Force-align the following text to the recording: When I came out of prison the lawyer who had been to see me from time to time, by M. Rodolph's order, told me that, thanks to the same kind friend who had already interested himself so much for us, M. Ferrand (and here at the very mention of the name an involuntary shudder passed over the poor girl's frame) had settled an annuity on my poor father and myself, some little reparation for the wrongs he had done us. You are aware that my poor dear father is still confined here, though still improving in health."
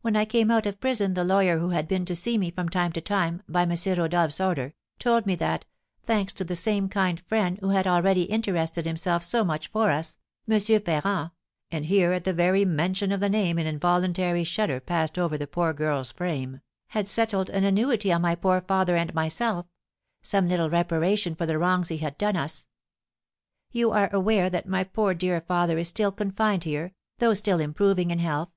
When 0.00 0.16
I 0.16 0.24
came 0.24 0.50
out 0.50 0.64
of 0.64 0.80
prison 0.80 1.12
the 1.12 1.24
lawyer 1.24 1.58
who 1.58 1.68
had 1.68 1.86
been 1.86 2.06
to 2.06 2.16
see 2.16 2.38
me 2.38 2.50
from 2.50 2.70
time 2.70 2.90
to 2.92 3.02
time, 3.02 3.42
by 3.46 3.64
M. 3.68 3.76
Rodolph's 3.98 4.40
order, 4.40 4.72
told 4.98 5.26
me 5.26 5.34
that, 5.34 5.66
thanks 6.06 6.32
to 6.32 6.44
the 6.44 6.56
same 6.56 6.88
kind 6.88 7.20
friend 7.28 7.58
who 7.58 7.68
had 7.68 7.86
already 7.86 8.22
interested 8.22 8.86
himself 8.86 9.22
so 9.22 9.44
much 9.44 9.68
for 9.68 9.90
us, 9.90 10.16
M. 10.50 10.58
Ferrand 10.80 11.32
(and 11.70 11.84
here 11.84 12.12
at 12.14 12.24
the 12.24 12.32
very 12.32 12.64
mention 12.64 13.12
of 13.12 13.20
the 13.20 13.28
name 13.28 13.58
an 13.58 13.66
involuntary 13.66 14.42
shudder 14.42 14.80
passed 14.80 15.18
over 15.18 15.36
the 15.36 15.46
poor 15.46 15.74
girl's 15.74 16.12
frame) 16.12 16.62
had 16.86 17.06
settled 17.06 17.50
an 17.50 17.64
annuity 17.64 18.10
on 18.10 18.22
my 18.22 18.34
poor 18.34 18.62
father 18.62 18.96
and 18.96 19.12
myself, 19.12 19.66
some 20.22 20.48
little 20.48 20.70
reparation 20.70 21.34
for 21.34 21.44
the 21.44 21.58
wrongs 21.58 21.88
he 21.88 21.98
had 21.98 22.16
done 22.16 22.36
us. 22.38 22.66
You 23.70 23.90
are 23.90 24.08
aware 24.14 24.48
that 24.48 24.66
my 24.66 24.82
poor 24.82 25.12
dear 25.12 25.42
father 25.42 25.76
is 25.76 25.88
still 25.88 26.10
confined 26.10 26.64
here, 26.64 26.94
though 27.18 27.34
still 27.34 27.60
improving 27.60 28.10
in 28.10 28.20
health." 28.20 28.48